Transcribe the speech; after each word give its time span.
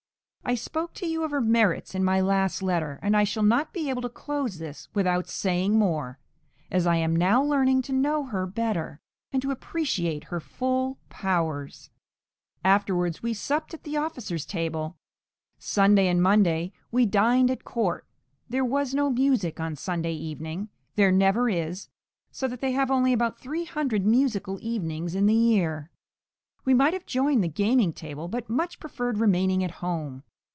I 0.43 0.55
spoke 0.55 0.93
to 0.95 1.05
you 1.07 1.23
of 1.23 1.31
her 1.31 1.39
merits 1.39 1.95
in 1.95 2.03
my 2.03 2.19
last 2.19 2.61
letter, 2.61 2.99
and 3.01 3.15
I 3.15 3.23
shall 3.23 3.43
not 3.43 3.71
be 3.71 3.89
able 3.89 4.01
to 4.01 4.09
close 4.09 4.57
this 4.57 4.89
without 4.93 5.29
saying 5.29 5.79
more, 5.79 6.19
as 6.69 6.85
I 6.85 6.97
am 6.97 7.15
now 7.15 7.41
learning 7.41 7.83
to 7.83 7.93
know 7.93 8.25
her 8.25 8.45
better, 8.45 8.99
and 9.31 9.41
to 9.43 9.51
appreciate 9.51 10.25
her 10.25 10.41
full 10.41 10.97
powers. 11.07 11.89
{MANNHEIM.} 12.65 12.79
(418) 12.81 12.81
Afterwards 12.81 13.23
we 13.23 13.33
supped 13.33 13.73
at 13.73 13.83
the 13.83 13.95
officers' 13.95 14.45
table. 14.45 14.97
Sunday 15.57 16.07
and 16.09 16.21
Monday 16.21 16.73
we 16.91 17.05
dined 17.05 17.49
at 17.49 17.63
court; 17.63 18.05
there 18.49 18.65
was 18.65 18.93
no 18.93 19.09
music 19.09 19.61
on 19.61 19.77
Sunday 19.77 20.15
evening; 20.15 20.67
there 20.95 21.13
never 21.13 21.49
is, 21.49 21.87
so 22.29 22.49
that 22.49 22.59
they 22.59 22.71
have 22.73 22.91
only 22.91 23.13
about 23.13 23.39
300 23.39 24.05
musical 24.05 24.57
evenings 24.61 25.15
in 25.15 25.27
the 25.27 25.33
year. 25.35 25.91
We 26.65 26.73
might 26.73 26.93
have 26.93 27.05
joined 27.05 27.41
the 27.41 27.47
gaming 27.47 27.93
table, 27.93 28.27
but 28.27 28.49
much 28.49 28.81
preferred 28.81 29.17
remaining 29.17 29.63
at 29.63 29.71
home. 29.79 30.23